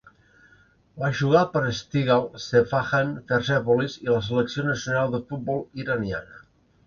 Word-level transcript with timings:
Va 1.01 1.09
jugar 1.19 1.41
per 1.55 1.61
Esteghlal, 1.71 2.23
Sepahan, 2.45 3.13
Persèpolis 3.33 3.99
i 4.07 4.09
la 4.15 4.23
selecció 4.29 4.65
nacional 4.71 5.15
de 5.17 5.23
futbol 5.29 5.63
iraniana. 5.85 6.43